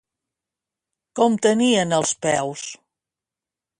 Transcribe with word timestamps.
Com 1.21 1.37
tenien 1.47 1.93
els 1.99 2.15
peus? 2.27 2.65